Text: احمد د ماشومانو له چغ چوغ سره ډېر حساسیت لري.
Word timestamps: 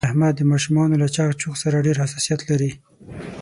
احمد 0.07 0.33
د 0.37 0.41
ماشومانو 0.51 0.95
له 1.01 1.07
چغ 1.15 1.29
چوغ 1.41 1.55
سره 1.63 1.83
ډېر 1.85 1.97
حساسیت 2.03 2.41
لري. 2.49 2.71